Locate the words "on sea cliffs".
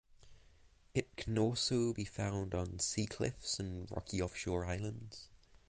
2.55-3.59